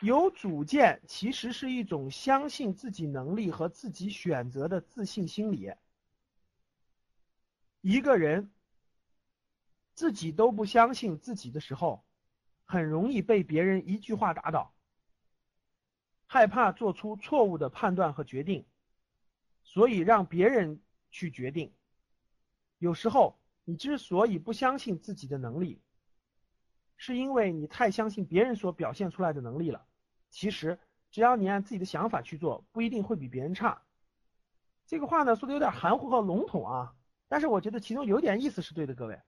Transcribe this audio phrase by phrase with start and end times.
[0.00, 5.72] 有主见其实是一种相信自己能力和自己选择的自信心理。
[7.80, 8.52] 一个人
[9.94, 12.04] 自己都不相信自己的时候，
[12.64, 14.72] 很容易被别人一句话打倒，
[16.26, 18.64] 害怕做出错误的判断和决定，
[19.64, 20.80] 所以让别人
[21.10, 21.74] 去决定。
[22.78, 25.80] 有时候你之所以不相信自己的能力，
[26.96, 29.87] 是因为你太相信别人所表现出来的能力了。
[30.30, 30.78] 其实，
[31.10, 33.82] 只要你按自己的想法去做，不一定会比别人差。
[34.86, 36.94] 这个话呢说的有点含糊和笼统啊，
[37.28, 39.20] 但是我觉得其中有点意思是对的，各位，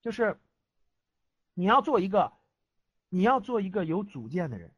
[0.00, 0.38] 就是
[1.54, 2.32] 你要做一个，
[3.08, 4.72] 你要做一个有主见的人，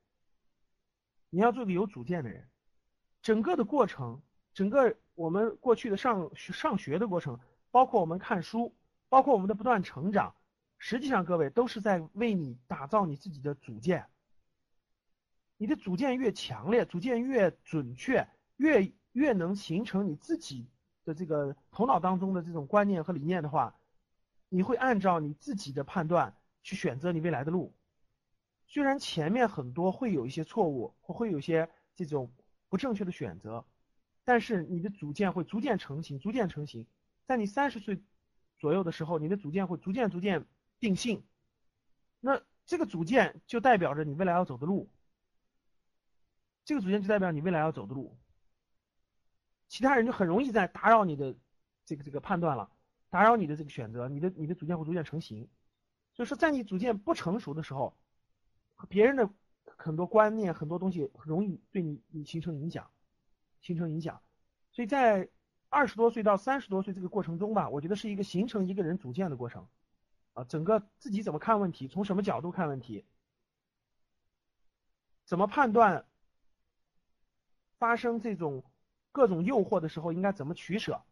[1.31, 2.49] 你要做个有主见的人，
[3.23, 4.23] 整个的过程，
[4.55, 7.41] 整个我们过去的上上学的过程，
[7.71, 8.75] 包括我们看书，
[9.09, 10.35] 包括我们的不断成长，
[10.79, 14.07] 实际上各位都是在为你打造你自己的主见。
[15.61, 20.67] 你的主见越强烈，主见越准确，越越能形成你自己
[21.05, 23.79] 的这个头脑当中的这种观念和理念的话，
[24.49, 27.75] 你会按照你自己的判断去选择你未来的路。
[28.69, 32.33] 虽然前面很多会有一些错误，或会有一些这种
[32.71, 33.67] 不正确的选择，
[34.25, 36.87] 但是你的主见会逐渐成型，逐渐成型。
[37.27, 38.03] 在你三十岁
[38.59, 40.47] 左右的时候，你的主见会逐渐逐渐
[40.79, 41.23] 定性。
[42.19, 44.89] 那这个主见就代表着你未来要走的路。
[46.71, 48.17] 这个组件就代表你未来要走的路，
[49.67, 51.35] 其他人就很容易在打扰你的
[51.85, 52.71] 这个这个判断了，
[53.09, 55.49] 打扰你的这个选择，你的你的主见会逐渐成型。
[56.15, 57.99] 所以说，在你主见不成熟的时候，
[58.89, 59.29] 别人的
[59.65, 62.89] 很多观念、很多东西容易对你你形成影响，
[63.61, 64.23] 形成影响。
[64.71, 65.29] 所以在
[65.71, 69.67] 二十多岁到三十多岁这个过程中吧，我觉得是一个形成一个人主见的过程
[70.35, 73.05] 啊，整个自己怎么看问题，从什么角度看问题，
[75.25, 76.07] 怎么判断。
[77.81, 78.63] 发生这种
[79.11, 81.03] 各种诱惑的时候，应该怎么取舍？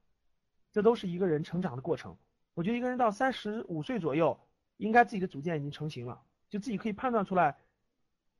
[0.71, 2.15] 这都是一个人成长的过程。
[2.53, 4.39] 我觉得一个人到三十五岁左右，
[4.77, 6.21] 应该自己的主见已经成型了，
[6.51, 7.57] 就自己可以判断出来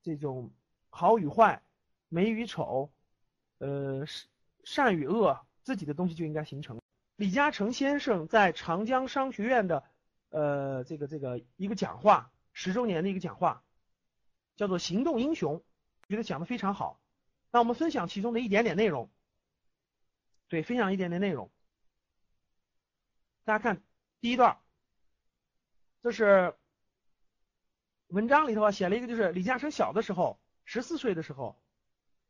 [0.03, 0.51] 这种
[0.91, 1.63] 好与坏、
[2.07, 2.91] 美与丑，
[3.57, 4.05] 呃，
[4.63, 6.79] 善与恶，自己的东西就应该形成。
[7.15, 9.83] 李嘉诚先生在长江商学院的
[10.29, 13.63] 呃这个这个一个讲话，十周年的一个讲话，
[14.55, 15.63] 叫做“行动英雄”，
[16.07, 16.99] 觉得讲的非常好。
[17.51, 19.09] 那我们分享其中的一点点内容，
[20.49, 21.51] 对，分享一点点内容。
[23.43, 23.81] 大家看
[24.21, 24.59] 第一段，
[26.03, 26.55] 这是
[28.07, 31.59] 文章里头啊写了一个，就是李嘉诚小的时候，十四岁的时候，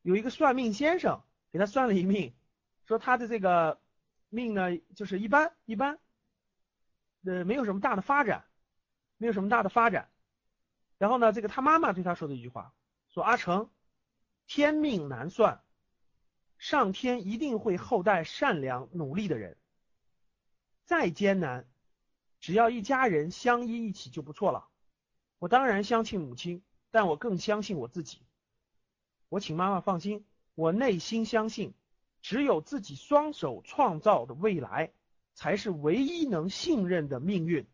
[0.03, 2.33] 有一个算命先生给他算了一命，
[2.85, 3.81] 说他的这个
[4.29, 5.99] 命呢就是一般一般，
[7.25, 8.45] 呃，没有什么大的发展，
[9.17, 10.09] 没有什么大的发展。
[10.97, 12.73] 然后呢，这个他妈妈对他说的一句话，
[13.09, 13.69] 说阿成。
[14.49, 15.61] 天命难算，
[16.57, 19.57] 上天一定会厚待善良努力的人。
[20.85, 21.69] 再艰难，
[22.39, 24.67] 只要一家人相依一起就不错了。
[25.37, 28.25] 我当然相信母亲，但我更相信我自己。
[29.29, 31.75] 我请妈妈放心，我内心相信，
[32.19, 34.91] 只有自己双手创造的未来，
[35.35, 37.67] 才是唯一能信任的命运。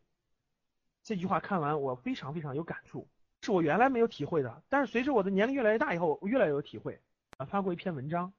[1.04, 3.08] 这句话看完，我非常非常有感触。
[3.46, 7.00] 是我原来没有体会的，但是随着我的年龄越来越大以后，我越来越有体会。
[7.38, 8.34] 啊，发过一篇文章，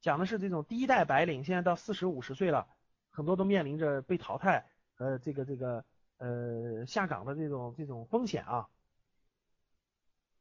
[0.00, 2.68] 讲的是这种第一代白领，现在到四十五十岁了，
[3.10, 4.64] 很多都面临着被淘汰
[4.94, 5.84] 和这个这个
[6.18, 8.68] 呃下岗的这种这种风险啊。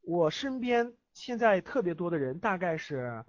[0.02, 3.26] 我身边现在特别多的人，大概是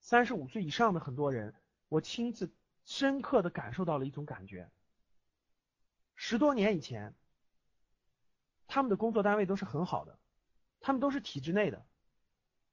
[0.00, 1.54] 三十五岁以上的很多人，
[1.88, 2.52] 我亲自
[2.84, 4.68] 深刻的感受到了一种感觉。
[6.14, 7.14] 十多年以前。
[8.74, 10.18] 他们的工作单位都是很好的，
[10.80, 11.84] 他们都是体制内的，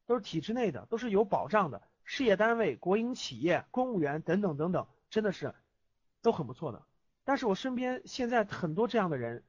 [0.06, 5.54] 都是体制内的，都是有保障的事业单位、国营企业、公务员等等等等，真的是
[6.22, 6.88] 都很不错的。
[7.26, 9.44] 但是我身边现在很多这样的人，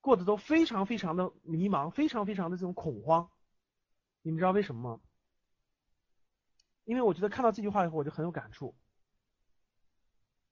[0.00, 3.30] 过得都非常非常的迷茫，非常非常的这种恐慌。
[4.22, 5.00] 你们知道为什么吗？
[6.82, 8.74] 因为我觉得看到这句话以后，我就很有感触。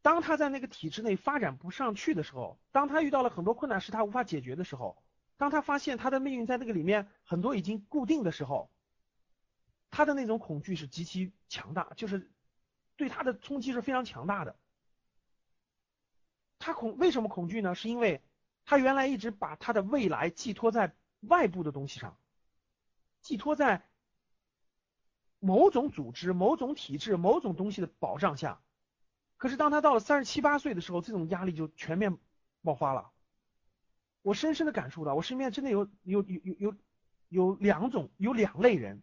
[0.09, 5.03] 当他在那个体制内发展不上去的时候，当他遇到了很多困难是他无法解决的时候，
[5.37, 8.71] 当他发现他的命运在那个里面很多已经固定的时候，
[9.91, 12.33] 他的那种恐惧是极其强大，就是
[12.97, 14.57] 对他的冲击是非常强大的。
[16.59, 17.75] 他恐为什么恐惧呢？
[17.75, 18.23] 是因为
[18.65, 22.17] 他原来一直把他的未来寄托在外部的东西上，
[23.21, 23.87] 寄托在
[25.39, 28.63] 某种组织、某种体制、某种东西的保障下。
[29.39, 32.19] 可是当他到了三十七八岁的时候，这种压力就全面
[32.63, 33.11] 爆发了。
[34.23, 36.77] 我深深的感受到，我身边真的有有有有有
[37.29, 39.01] 有两种有两类人，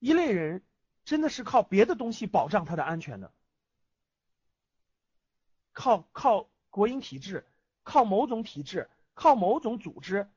[0.00, 0.64] 一类人
[1.04, 3.30] 真的是靠别的东西保障他的安全的，
[5.72, 7.46] 靠靠国营体制，
[7.84, 10.28] 靠某种体制，靠某种组织，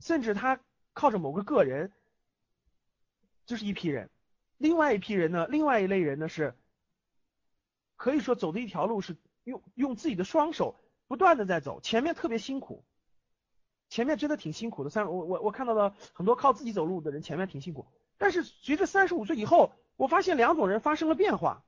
[0.00, 0.58] 甚至他
[0.94, 1.92] 靠着某个个人，
[3.44, 4.08] 这是一批人。
[4.56, 6.56] 另外一批人呢，另外一类人呢是，
[8.02, 10.74] 可以说走的一条路是用用自己的双手
[11.06, 12.84] 不断的在走，前面特别辛苦。
[13.90, 17.86] 前面真的挺辛苦的，三我我我看到了很多靠自己走路的人，前面挺辛苦。
[18.18, 21.62] 但是随着三十五岁以后，我发现两种人发生了变化。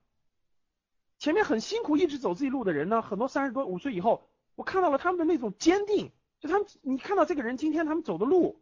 [1.19, 6.11] 前面很辛苦一直走自己路的人呢，很多三十多五岁以后，我看到了他们的那种坚定。
[6.41, 8.61] 就他们，你看到这个人今天他们走的路，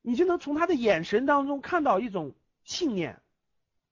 [0.00, 3.20] 你就能从他的眼神当中看到一种信念，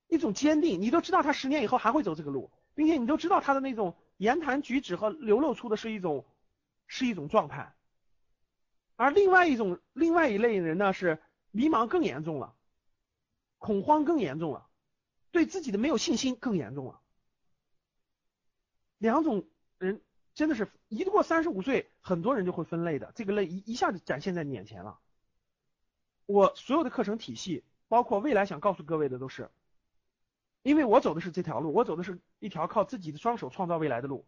[0.09, 0.81] 一种坚定。
[0.81, 6.25] 你都知道他十年以后还会走这个路，并且你都知道他的那种言谈举止和流露出的是一种
[6.87, 7.75] 是一种状态。
[8.95, 11.21] 而另外一种，另外一类人呢，是
[11.51, 12.55] 迷茫更严重了，
[13.59, 14.69] 恐慌更严重了，
[15.33, 17.01] 对自己的没有信心更严重了。
[18.99, 19.49] 两种
[19.79, 20.01] 人
[20.35, 24.99] 真的是一过三十五岁，很多人就会分类的，这个类一一下子展现在你眼前了。
[26.27, 29.51] 我所有的课程体系，包括未来想告诉各位的都是，
[30.67, 34.27] 因为我走的是这条路，我走的是一条靠自己的双手创造未来的路，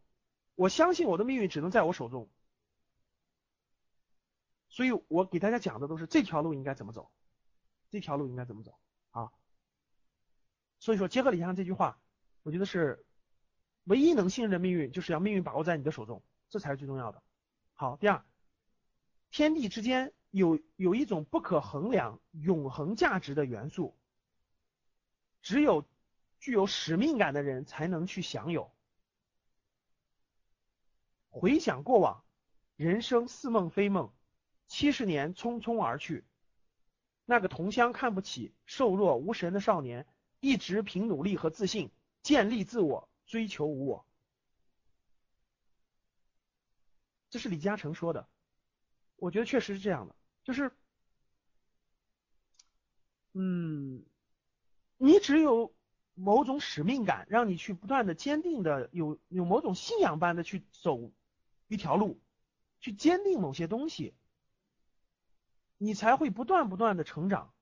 [0.55, 2.31] 我相信我的命运只能在我手中。
[4.69, 7.11] 所以我给大家讲的都是这条路应该怎么走，
[7.90, 8.79] 这条路应该怎么走
[9.11, 9.32] 啊？
[10.79, 12.00] 所以说，结合李强这句话，
[12.44, 13.05] 我觉得是
[13.82, 17.20] 唯一能信任的命运，就是要命运把握在你的手中，这才是最重要的。
[17.75, 18.25] 好，第二，
[19.32, 23.99] 天地之间有有一种不可衡量、永恒价值的元素，
[25.43, 25.85] 只有
[26.38, 28.73] 具有使命感的人才能去享有。
[31.29, 32.25] 回想过往，
[32.76, 34.12] 人生似梦非梦。
[34.67, 36.26] 七十年匆匆而去，
[37.25, 40.06] 那个同乡看不起、瘦弱无神的少年，
[40.40, 41.90] 一直凭努力和自信
[42.23, 44.06] 建立自我，追求无我。
[47.31, 48.29] 这是李嘉诚说的，
[49.17, 50.14] 我觉得确实是这样的，
[50.44, 50.70] 就是，
[53.32, 54.05] 嗯，
[54.99, 55.75] 你只有
[56.20, 61.12] 某种使命感，让你去不断的、坚定的有有某种信仰般的去走
[61.68, 62.20] 一条路，
[62.80, 64.14] 去坚定某些东西。
[65.76, 67.52] 你才会不断不断的成长，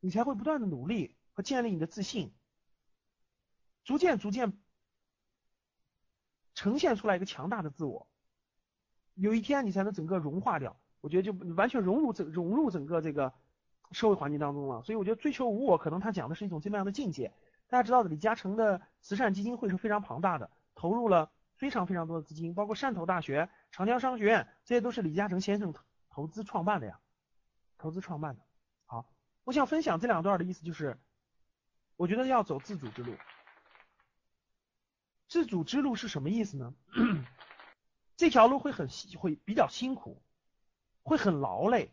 [0.00, 2.34] 你才会不断的努力和建立你的自信，
[3.84, 4.52] 逐渐逐渐
[6.54, 8.08] 呈现出来一个强大的自我。
[9.14, 13.32] 有一天你才能整个融化掉，我觉得就完全融入整融入整个这个
[13.92, 14.82] 社会环境当中了。
[14.82, 17.32] 所以我觉得追求无我，可能他讲的是一种这么样的境界。
[17.68, 25.74] 大家知道的，李嘉诚的慈善基金会是非常庞大的，投入了非常非常多的资金，包括汕头大学、长江商学院，这些都是李嘉诚先生。
[26.10, 27.00] 投资创办的呀，
[27.78, 28.42] 投资创办的。
[28.84, 29.08] 好，
[29.44, 30.98] 我想分享这两段的意思就是，
[31.96, 33.14] 我觉得要走自主之路。
[35.26, 36.74] 自主之路是什么意思呢？
[38.18, 38.86] 这条路会很
[39.18, 40.20] 会比较辛苦，
[41.02, 41.90] 会很劳累，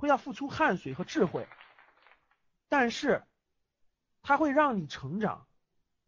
[0.00, 1.46] 会要付出汗水和智慧，
[2.68, 3.22] 但是
[4.22, 5.46] 它会让你成长，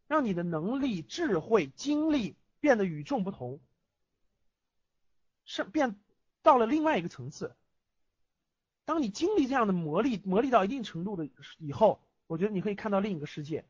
[0.08, 3.60] 让你的能力、智慧、精力变得与众不同，
[5.44, 6.00] 是变。
[6.40, 7.54] 到了另外一个层次，
[8.84, 13.64] 当你经历这样的磨砺，磨砺到一定程度的以后，我觉得你可以看到另一个世界。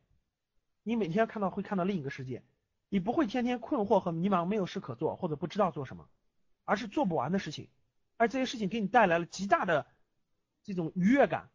[0.83, 2.43] 你每天看到会看到另一个世界，
[2.89, 6.09] 你不会天天困惑和迷茫，没有事可做或者不知道做什么，
[6.65, 7.69] 而是做不完的事情，
[8.17, 9.87] 而这些事情给你带来了极大的
[10.63, 11.51] 这种愉悦感，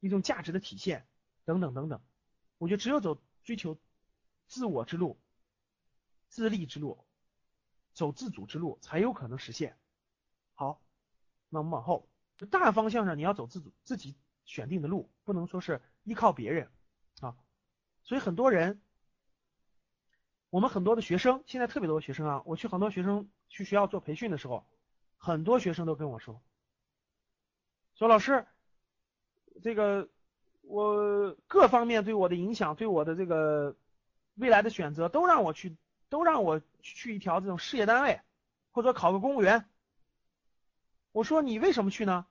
[0.00, 1.06] 一种价值的体现
[1.44, 2.00] 等等等等。
[2.58, 3.78] 我觉得只有走追求
[4.46, 5.20] 自我之路、
[6.28, 7.04] 自立之路、
[7.92, 9.78] 走自主之路，才有可能实现。
[10.54, 10.82] 好，
[11.48, 12.08] 那我们往后，
[12.50, 16.70] 大方向上你要走自主自己选定的路，不能说是依靠别人
[17.20, 17.36] 啊。
[18.02, 18.80] 所以很多人，
[20.50, 24.66] 我们很多的学生，现在特别多学生啊，我去很多学生去学校做培训的时候，
[25.16, 26.42] 很多学生都跟我说，
[27.98, 28.46] 说老师，
[29.60, 30.08] 这个
[30.60, 33.74] 我各方面对我的影响，对我的这个
[34.36, 35.76] 未来的选择，都让我去，
[36.08, 38.20] 都让我去一条这种事业单位，
[38.70, 39.68] 或者考个公务员。
[41.10, 42.24] 我说你为什么去呢？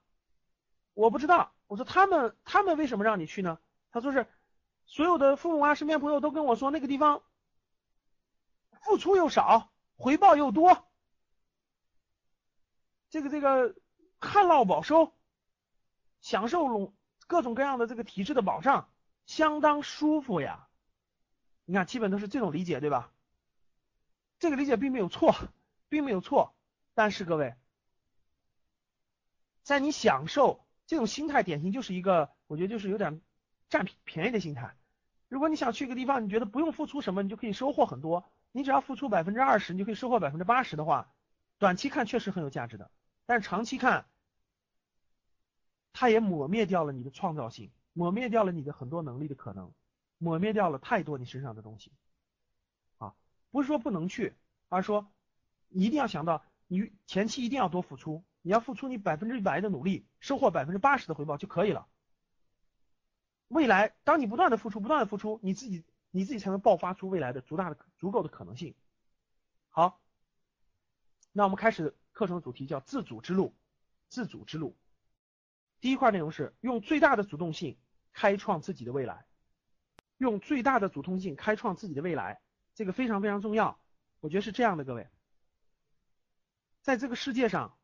[0.93, 1.51] 我不知道。
[1.67, 3.59] 我说他们他们为什么让你去呢？
[3.91, 4.25] 他说是
[4.85, 7.21] 所有的父母啊、身边朋友都跟我说那个地方
[8.83, 10.87] 付出又少，回报又多，
[13.09, 13.75] 这个这个
[14.21, 15.11] 旱涝保收，
[16.27, 16.93] 享受龙
[17.25, 18.89] 各种各样的这个体制的保障，
[19.25, 20.67] 相当舒服呀。
[21.63, 23.13] 你看，基本都是这种理解，对吧？
[24.37, 25.33] 这个理解并没有错，
[25.87, 26.53] 并没有错。
[26.93, 27.55] 但是各位，
[29.63, 33.21] 在你享受这种心态，典型就是一个，我觉得就是有点
[33.69, 34.75] 占便宜的心态。
[35.29, 38.29] 如果你想去一个地方，你觉得不用付出什么，你就可以收获很多。
[38.51, 41.09] 你只要付出百分之二十，你就可以收获百分之八十的话，
[41.57, 42.91] 短期看确实很有价值的。
[43.25, 44.09] 但是长期看，
[45.99, 49.73] 它也抹灭掉了你的创造性，抹灭掉了你的很多能力的可能。
[50.19, 51.91] 抹灭掉了太多你身上的东西，
[52.99, 53.15] 啊，
[53.49, 54.35] 不是说不能去，
[54.69, 55.11] 而是说
[55.69, 61.87] 你一定要想到，你前期一定要多付出，你要付出你百分之一百的努力，收获百分之八十的回报就可以了。
[63.47, 68.75] 未来，当你不断的付出，不断的付出，你自己你自己才能爆发出未来的足大的足够的可能性。
[69.69, 69.99] 好，
[71.31, 73.55] 那我们开始课程主题叫自主之路，
[74.09, 74.75] 自主之路。
[75.79, 77.77] 第一块内容是用最大的主动性
[78.13, 79.25] 开创自己的未来。
[80.17, 82.41] 用最大的主动性开创自己的未来，
[82.73, 83.79] 这个非常非常重要。
[84.19, 85.07] 我觉得是这样的，各位，
[86.81, 87.77] 在这个世界上，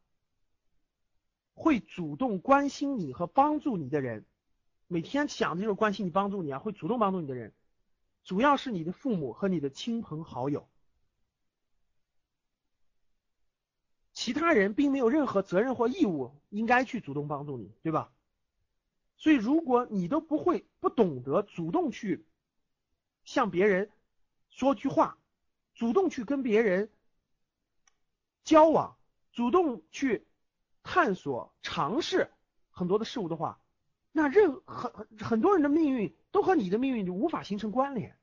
[1.53, 4.25] 会主动关心你和帮助你的人，
[4.88, 7.53] 每天想着就是关心你、帮助你啊，会主动帮助你的人，
[8.23, 10.67] 主要是你的父母和你的亲朋好友，
[14.23, 18.13] 其他人并没有任何责任或义务应该去主动帮助你，对吧？
[19.17, 22.25] 所以，如果你都不会、不懂得主动去
[23.25, 23.91] 向别人
[24.49, 25.17] 说句话，
[25.73, 26.89] 主动去跟别人
[28.45, 28.95] 交往，
[29.33, 30.25] 主动去
[30.83, 32.31] 探索、尝试
[32.69, 33.59] 很多的事物的话，
[34.13, 38.17] 那任很很很多人的命运都和你的命运就无法形成关联。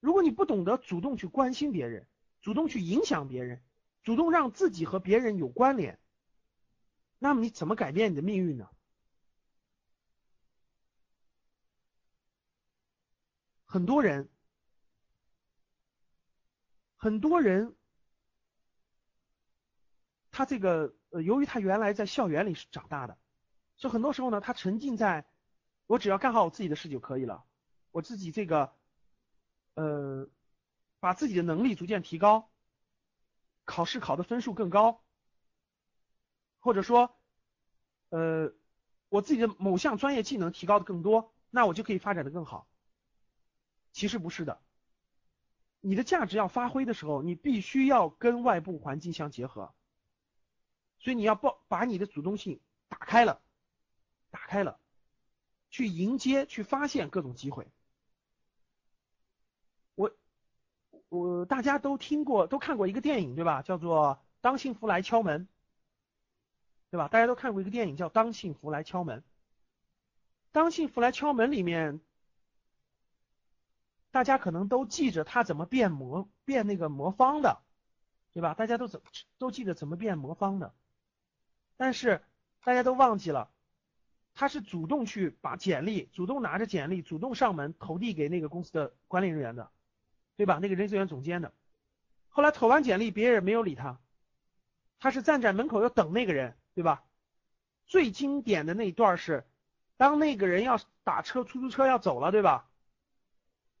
[0.00, 2.08] 如果你不懂得主动去关心别人，
[2.40, 3.62] 主动去影响别人，
[4.04, 5.98] 主动让自己和别人有关联，
[7.18, 8.68] 那么你怎么改变你的命运呢？
[13.64, 14.28] 很多人，
[16.96, 17.74] 很多人，
[20.30, 23.18] 他这个呃，由于他原来在校园里是长大的，
[23.76, 25.26] 所以很多时候呢，他沉浸在，
[25.86, 27.44] 我只要干好我自己的事就可以了，
[27.90, 28.76] 我自己这个，
[29.74, 30.28] 呃，
[31.00, 32.52] 把自己的能力逐渐提高，
[33.64, 35.02] 考试考的分数更高，
[36.60, 37.16] 或者说，
[38.10, 38.52] 呃，
[39.08, 42.68] 我自己的某项专业技能提高的更多，那我就可以发展的更好。
[43.92, 44.60] 其实不是的，
[45.80, 49.74] 你的价值要发挥的时候，你必须要跟外部环境相结合，
[50.98, 53.40] 所以你要把把你的主动性打开了，
[54.30, 54.80] 打开了，
[55.70, 57.70] 去迎接、去发现各种机会。
[59.94, 60.10] 我
[61.16, 63.62] 我大家都听过、都看过一个电影对吧？
[63.62, 65.42] 叫做《当幸福来敲门》，
[66.90, 67.08] 对吧？
[67.08, 69.18] 大家都看过一个电影叫《当幸福来敲门》，
[70.52, 72.00] 《当幸福来敲门》里面。
[74.10, 77.60] 大家可能都记着他怎么变魔变那个魔方的，
[78.32, 78.54] 对吧？
[78.54, 79.02] 大家都怎
[79.38, 80.72] 都记得怎么变魔方的，
[81.76, 82.22] 但是
[82.62, 83.50] 大家都忘记了，
[84.32, 89.68] 他是主动去把简历，主动拿着简历，主动上门投递给那个公司的管理人员的，
[90.36, 90.58] 对吧？
[90.60, 91.52] 那个人资源总监的。
[92.28, 94.00] 后来投完简历，别人没有理他，
[94.98, 97.04] 他是站在门口要等那个人，对吧？
[97.86, 99.46] 最经典的那一段是，
[99.96, 102.68] 当那个人要打车出租车要走了，对吧？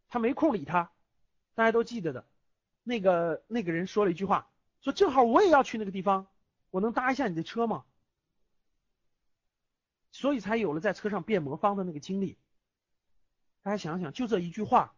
[0.08, 0.92] 他没空理他，
[1.54, 2.26] 大家都记得的，
[2.82, 4.48] 那个那个人说了一句话，
[4.80, 6.28] 说正好我也要去那个地方，
[6.70, 7.84] 我能搭一下你的车吗？
[10.12, 12.38] 所以才有了在车上变魔方的那个经历。
[13.62, 14.94] 大家想想，就这一句话，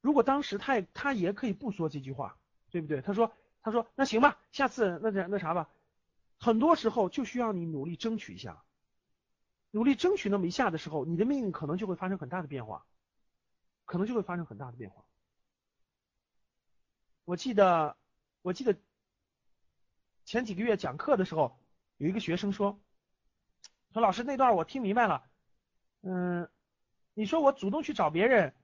[0.00, 2.38] 如果当时他也他也可以不说这句话，
[2.70, 3.00] 对不对？
[3.02, 5.68] 他说他说那行吧，下次那那那啥吧。
[6.38, 8.62] 很多时候就需要你努力争取一下，
[9.70, 12.84] 努力争取那么一下的时候，你的命运可能就会发生很大的变化。
[13.84, 15.02] 可能就会发生很大的变化。
[17.24, 17.96] 我记得，
[18.42, 18.76] 我记得
[20.26, 21.58] 前几个月讲课的时候，
[21.96, 22.78] 有一个学生说
[23.94, 25.24] ：“说老师那段我听明白了，
[26.02, 26.50] 嗯，
[27.14, 28.54] 你说我主动去找别人，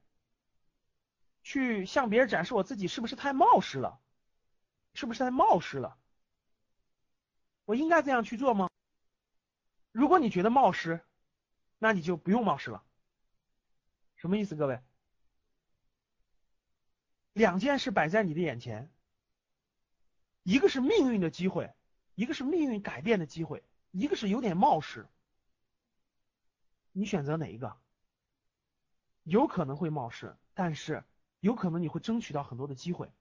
[1.44, 4.00] 去向别人展示我自己，是不是太冒失了？
[4.94, 5.96] 是不是太冒失了？
[7.66, 8.68] 我应该这样去做吗？
[9.92, 11.00] 如果你觉得冒失，
[11.78, 12.82] 那你就不用冒失了。
[14.16, 14.80] 什么意思，各位？”
[17.34, 18.90] 两件事摆在你的眼前，
[20.44, 21.74] 一个是命运的机会，
[22.14, 25.06] 一个是命运改变的机会，一个是有点冒失。
[26.92, 27.76] 你选择哪一个？
[29.24, 31.02] 有可能会冒失，但是
[31.44, 33.12] 有可能你会争取到很多的机会。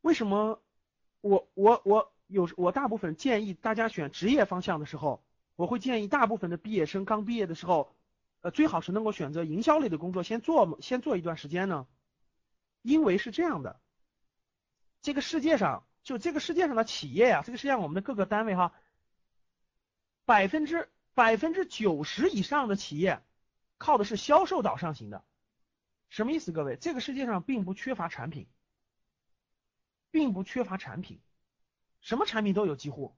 [0.00, 0.62] 为什么
[1.20, 5.22] 我我我有我大部分建议大家选职业方向的时候，
[5.54, 7.94] 我会建议大部分的毕业生刚毕业的时候，
[8.40, 11.86] 呃，最好是能够选择营销类的工作，先做先做一段时间呢？
[12.80, 13.78] 因为是这样的，
[15.02, 18.72] 这个世界上就这个世界上的企业呀，这个世界上我们的各个单位哈，
[20.24, 23.22] 百分之百分之九十以上的企业
[23.76, 25.22] 靠的是销售导向型的，
[26.08, 26.52] 什么意思？
[26.52, 28.48] 各位，这个世界上并不缺乏产品。
[30.12, 31.20] 并不缺乏产品，
[32.00, 33.14] 什么产品都有几乎，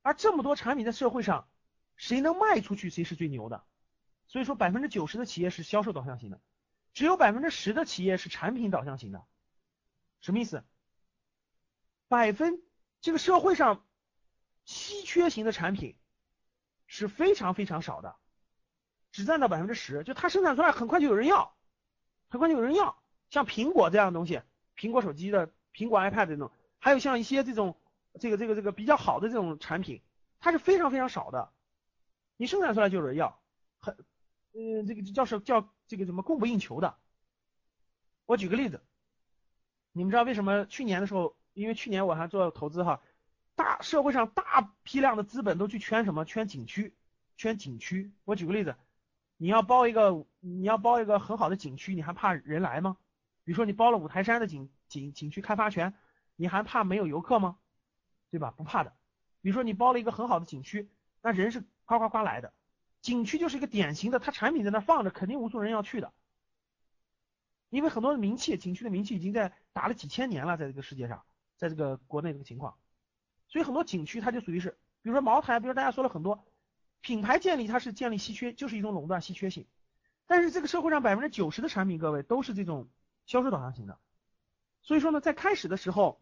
[0.00, 1.46] 而这么多产品在社会上，
[1.96, 3.66] 谁能卖出去谁是最牛的。
[4.26, 6.40] 所以说百分之九十的企业是销售导向型的，
[6.94, 9.26] 只有百分之十的企业是产品导向型的。
[10.22, 10.64] 什么意思？
[12.08, 12.62] 百分
[13.02, 13.84] 这个社会上
[14.64, 15.98] 稀缺型的产品
[16.86, 18.16] 是非常非常少的，
[19.12, 21.54] 只占到百分之十，就它生产出来很快就有人要，
[22.34, 22.98] 很快就有人要，
[23.30, 24.42] 像苹果这样的东西，
[24.76, 25.50] 苹果手机的。
[25.76, 27.76] 苹果 iPad 这种，还有像一些这种
[28.20, 30.00] 这个这个这个比较好的这种产品，
[30.38, 31.50] 它是非常非常少的，
[32.36, 33.40] 你生产出来就有人要，
[33.80, 33.96] 很，
[34.52, 36.96] 嗯，这个叫是叫这个什么供不应求的。
[38.24, 38.84] 我举个例子，
[39.90, 43.02] 你们知道为什么去年的时候，因为去年我还做投资哈，
[43.56, 46.94] 大社会上大批量的资本都去圈什么圈景区，
[47.36, 48.12] 圈景区。
[48.22, 48.76] 我举个例子，
[49.38, 52.96] 你要包一个你要包一个很好的景区，你还怕人来吗？
[53.44, 54.70] 比如说你包了五台山的景。
[54.86, 55.94] 景景区开发权，
[56.36, 57.58] 你还怕没有游客吗？
[58.30, 58.52] 对吧？
[58.52, 58.92] 不怕的。
[59.40, 60.88] 比如说你包了一个很好的景区，
[61.20, 62.52] 那人是夸夸夸来的。
[63.00, 66.12] 景区就是一个典型的，它产品在那放着，肯定无数人要去的。
[67.70, 71.24] 因为很多的名气，景区的名气已经在打了几千年了，在这个世界上，
[71.56, 72.76] 在这个国内这个情况，
[73.48, 76.44] 所以很多景区它就属于是，比如说茅台，比如大家说了很多
[77.00, 79.66] 品牌建立，它是建立稀缺，就是一种垄断稀缺性。
[80.26, 82.88] 但是这个社会上百分之九十的产品，各位都是这种
[83.26, 83.98] 销售导向型的。
[84.82, 86.20] 所以说呢，在开始的时候，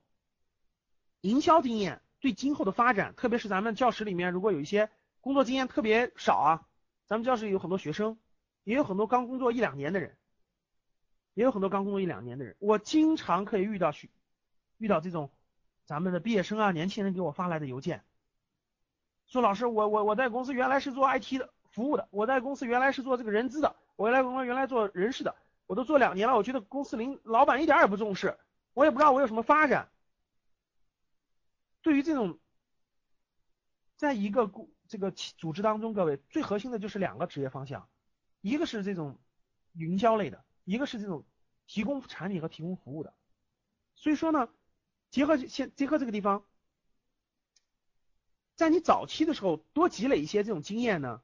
[1.20, 6.66] 营销经验对今后的发展，特别是咱们教室里面如果有一些工作经验特别少啊，
[7.06, 8.18] 咱们教室有很多学生，
[8.64, 10.16] 也有很多刚工作一两年的人，
[11.34, 14.10] 也有很多刚工作一两年的人，我经常可以遇到去
[14.78, 15.30] 遇到这种
[15.84, 18.04] 咱们的毕业生啊，年轻人给我发来的邮件，
[19.26, 28.38] 说老师，我我我在公司原来是做 IT 的服务的，我在公司原来是做这个人资的，我原来原来做人事的，我都做两年了，我觉得公司领老板一点也不重视。
[28.74, 29.90] 我也不知道我有什么发展。
[31.83, 32.38] 对于这种，
[33.96, 34.50] 在一个
[34.88, 37.88] 这个组织当中，各位最核心的就是两个职业方向，
[38.40, 39.18] 一个是这种
[39.72, 41.24] 营销类的，一个是这种
[41.66, 43.12] 提供产品和提供服务的。
[43.94, 44.48] 所以说呢，
[45.11, 46.46] 结合现结合这个地方，
[48.57, 51.20] 在你早期的时候多积累一些这种经验呢，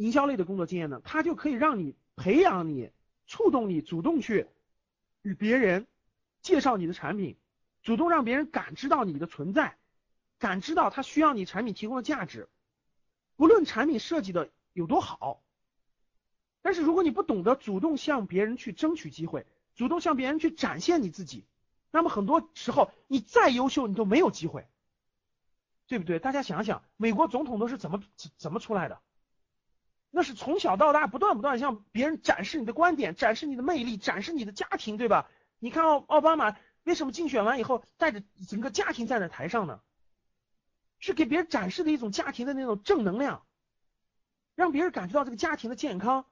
[0.00, 2.90] 营销类的工作经验呢，它就可以让你培养你、
[3.26, 4.46] 触动你、主动去
[5.22, 5.86] 与别人。
[6.42, 7.36] 介绍你的产品，
[7.82, 9.76] 主动让别人感知到你的存在，
[10.38, 12.48] 感知到他需要你产品提供的价值，
[13.36, 15.42] 不论产品设计的有多好，
[16.62, 21.44] 但是如果你不懂得主动向别人去争取机会，主动向别人去展现你自己，
[21.90, 24.66] 那么很多时候你再优秀你都没有机会，
[25.86, 26.18] 对不对？
[26.18, 28.02] 大家想想，美国总统都是怎么
[28.38, 28.98] 怎么出来的？
[30.10, 35.28] 那是从小到大不断不断向别人展示你的观点，展示你的魅力，展示你的家庭，对吧？
[35.58, 39.80] 你看奥奥巴马为什么竞选完以后带着整个家庭站在台上呢？
[40.98, 43.46] 是给别人展示的一种家庭的那种正能量，
[44.54, 46.26] 让别人感觉到这个家庭的健康。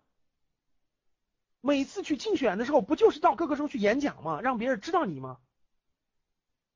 [1.61, 4.41] 每次去竞选的时候，不就是到各个州去演讲吗？
[4.41, 5.39] 让别人知道你吗？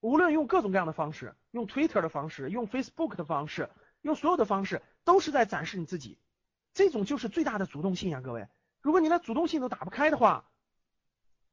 [0.00, 6.18] 无论用各种各样的方式，用 Twitter 的方式，用 Facebook 的方式，用所有的方式，都是在展示你自己。
[6.74, 8.48] 这种就是最大的主动性呀，各位。
[8.80, 10.48] 如果你连主动性都打不开的话，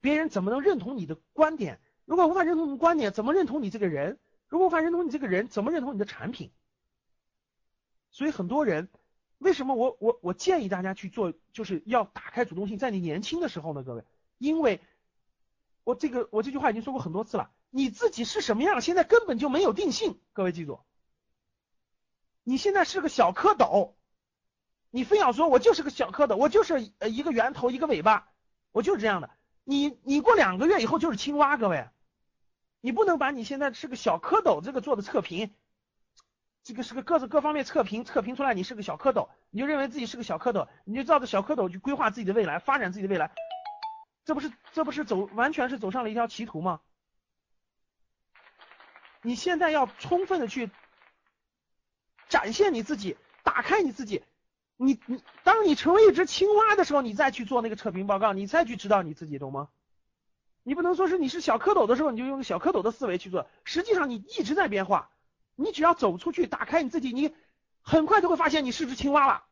[0.02, 1.80] 别人怎么能认同你的观点？
[2.06, 4.18] 如果无法认同你的观点，怎么认同你这个人？
[4.48, 6.52] 如果无法认同你这个人，怎么认同你的产品？
[8.12, 8.90] 所以很多人，
[9.38, 14.04] 为什么我我我建议大家去做，就是要打开主动性，在你年轻的时候呢，各位，
[14.40, 14.80] 因为
[15.84, 20.20] 我这个我这句话已经说过很多次了，你自己是什么样，现在根本就没有定性。
[20.34, 20.80] 各位记住，
[22.44, 23.94] 你现在是个小蝌蚪，
[24.92, 28.28] 你非要说我就是个小蝌蚪，我就是呃一个圆头一个尾巴，
[28.72, 29.30] 我就是这样的。
[29.64, 31.88] 你你过两个月以后就是青蛙，各位，
[32.82, 35.54] 你不能把你现在是个小蝌蚪这个做的测评，
[36.64, 43.32] 这个是个各自各方面测评测评出来你是个小蝌蚪，你就认为自己是个小蝌蚪，你就照着小蝌蚪去规划自己的未来，发展自己的未来，
[44.26, 46.82] 这不是这不是走完全是走上了一条歧途吗？
[49.22, 50.72] 你现在要充分的去
[52.28, 54.24] 展现你自己，打开你自己。
[54.82, 59.68] 你你，当你成为一只青蛙的时候，你再去做那个测评报告，你再去知道你自己，懂吗？
[60.64, 63.50] 你不能说是你是小蝌蚪的时候，你就用小蝌蚪的思维去做。
[63.66, 65.12] 实际上你一直在变化，
[65.56, 67.36] 你只要走出去，打开你自己，你
[67.82, 69.44] 很快就会发现你是只青蛙了。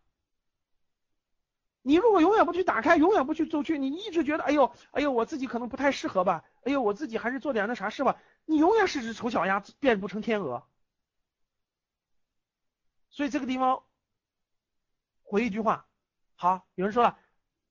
[1.81, 10.65] 你如果永远不去打开，永远不去走去，你一直觉得，哎呦，哎呦，我自己可能不太适合吧，哎呦，我自己还是做点那啥事吧，你永远是只丑小鸭，变不成天鹅。
[13.09, 13.83] 所以这个地方。
[15.27, 15.85] 回一句话，
[16.35, 17.19] 好，有人说了，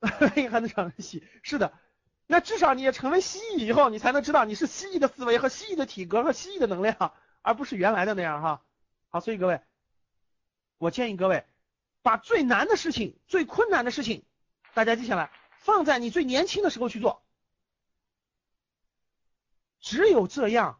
[0.01, 1.73] 还能长成蜥，是的，
[2.27, 8.63] 那至少你也成为蜥蜴以后，你才能知道你是蜥蜴的思维和蜥蜴的体格和蜥蜴的能量，而不是原来的那样哈。
[9.09, 9.63] 好，所以各位，
[10.77, 11.47] 我建议各位
[12.03, 14.27] 把最难的事情、最困难的事情，
[14.75, 17.25] 大家记下来，放在你最年轻的时候去做，
[19.81, 20.79] 只有这样，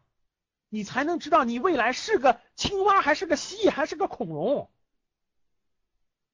[0.69, 4.69] 你才能知道你未来是个青蛙还是个蜥蜴还是个恐龙。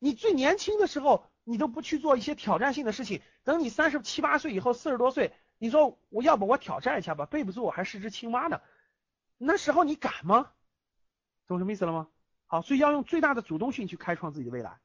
[0.03, 3.21] 你最年轻的时候，你都不去做一些挑战性的事情。
[3.45, 7.25] 等你三十七八岁以后，四十多岁，你说我要不我挑战一下吧？
[7.25, 8.59] 背不住我还是只青蛙呢。
[9.37, 10.51] 那时候你敢吗？
[11.47, 12.09] 懂什么意思了吗？
[12.47, 14.77] 好，所以要用最大的主动性去开创自己的未来。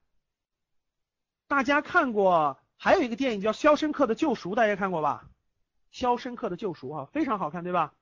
[1.48, 5.28] 大家看过还有一个电影叫《肖申克的救赎》，大家看过吧？
[5.98, 7.92] 《肖申克的救赎》啊，非常好看，对吧？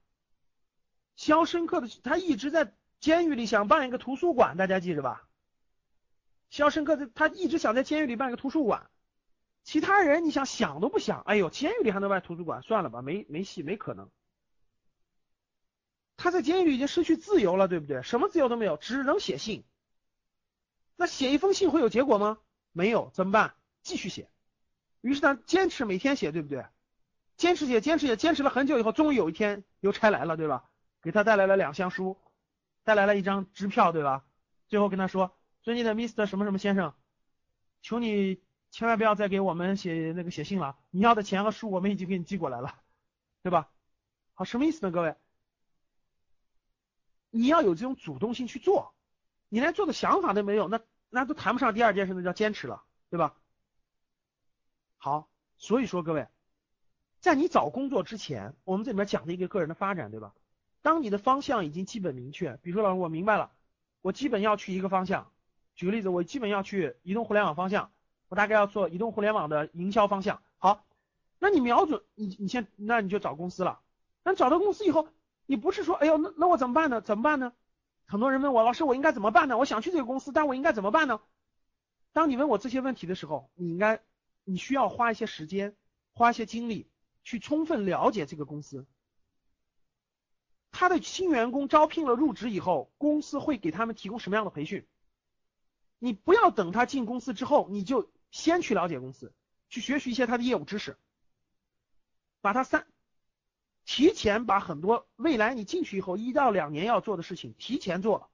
[1.17, 5.27] 肖申克的他一直在监狱里想办一个图书馆，大家记着吧？
[6.51, 8.89] 肖申克他一直想在监狱里办个图书馆，
[9.65, 12.63] 其他人你想想都不想，哎呦，监狱里还能办图书馆？
[12.63, 14.11] 算了吧，没没戏，没可能。
[16.17, 18.03] 他在监狱里已经失去自由了，对不对？
[18.03, 19.65] 什么自由都没有，只能写信。
[20.97, 22.39] 那写一封信会有结果吗？
[22.73, 23.55] 没有，怎么办？
[23.83, 24.31] 继续写。
[25.03, 26.65] 于是他坚持每天写，对不对？
[27.37, 30.71] 坚持写，坚持写，坚持了很久以后，终于有一天邮差来了，对吧？
[31.03, 32.17] 给他带来了两箱书，
[32.83, 34.25] 带来了一张支票，对吧？
[34.69, 35.37] 最后跟他说。
[35.67, 36.95] 尊敬的 Mr 什么什么先生，
[37.83, 42.79] 求你千万不要再给我们写那个写信了，你要的钱和书我们已经给你寄过来了，
[43.43, 43.69] 对吧？
[44.35, 44.93] 好，什么意思呢？
[44.93, 45.17] 各位，
[47.31, 48.95] 你要有这种主动性去做，
[49.49, 53.37] 你连做的想法都没有，那那都谈不上第二件事，那叫坚持了，对吧？
[54.99, 56.29] 好，所以说各位，
[57.19, 60.33] 在你找工作之前，我们这里面讲的一个个人的发展，对吧？
[60.81, 63.51] 当你的方向已经基本明确，比如说老师我明白了，
[64.01, 65.33] 我基本要去一个方向。
[65.77, 67.93] 举个例子，我基本要去移动互联网方向，
[68.29, 70.43] 我大概要做移动互联网的营销方向。
[70.59, 70.85] 好，
[71.39, 73.81] 那你瞄准你，你先，那你就找公司了。
[74.25, 75.09] 那找到公司以后，
[75.45, 77.01] 你不是说，哎呦，那那我怎么办呢？
[77.01, 77.53] 怎么办呢？
[78.07, 79.59] 很多人问我，老师，我应该怎么办呢？
[79.59, 81.21] 我想去这个公司，但我应该怎么办呢？
[82.13, 84.01] 当你问我这些问题的时候，你应该，
[84.45, 85.77] 你需要花一些时间，
[86.15, 86.89] 花一些精力，
[87.23, 88.87] 去充分了解这个公司。
[90.73, 94.87] 他的新员工招聘了入职以后，公司会给他们提供什么样的培训？
[95.99, 99.33] 你不要等他进公司之后，你就先去了解公司，
[99.69, 100.97] 去学习一些他的业务知识，
[102.41, 102.87] 把他三
[103.85, 108.29] 提前把很多未来你进去以后一到两年要做的事情提前做了，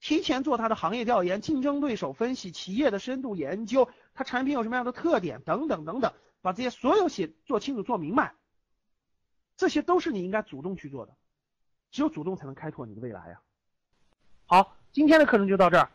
[0.00, 8.34] 提前做他的行业调研、竞争对手分析、企业的深度研究，他产品有什么样的特点等等等等，把这些所有写做清楚、做明白，
[9.56, 11.16] 这些都是你应该主动去做的，
[11.90, 13.40] 只有主动才能开拓你的未来呀。
[14.46, 15.90] 好，今天的课程就到这儿。